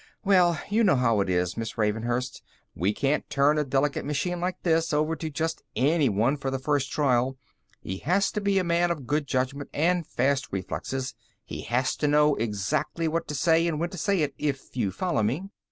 [0.25, 2.41] "Well, you know how it is, Miss Ravenhurst;
[2.73, 6.91] we can't turn a delicate machine like this over to just anyone for the first
[6.91, 7.37] trial.
[7.81, 11.13] He has to be a man of good judgment and fast reflexes.
[11.45, 14.89] He has to know exactly what to say and when to say it, if you
[14.91, 15.51] follow me."